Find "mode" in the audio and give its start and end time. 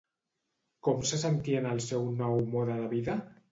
2.57-2.81